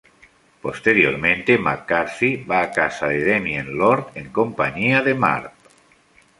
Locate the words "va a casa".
2.43-3.09